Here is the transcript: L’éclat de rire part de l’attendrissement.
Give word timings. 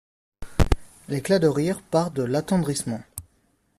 L’éclat 1.09 1.37
de 1.37 1.45
rire 1.45 1.79
part 1.83 2.09
de 2.09 2.23
l’attendrissement. 2.23 3.03